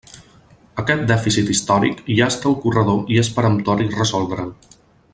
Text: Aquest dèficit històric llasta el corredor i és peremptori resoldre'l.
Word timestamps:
Aquest 0.83 1.03
dèficit 1.11 1.51
històric 1.55 2.01
llasta 2.21 2.49
el 2.53 2.57
corredor 2.65 3.13
i 3.17 3.23
és 3.25 3.33
peremptori 3.39 3.89
resoldre'l. 4.01 4.53